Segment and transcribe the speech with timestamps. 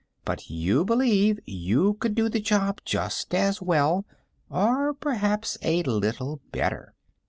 [0.25, 4.03] "But you believe you could do the job just as well,
[4.49, 6.95] or perhaps a little better."